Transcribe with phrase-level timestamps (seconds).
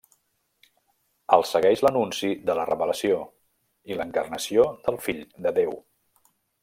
[1.35, 3.19] El segueix l'anunci de la revelació,
[3.93, 5.79] i l'encarnació del fill de Déu.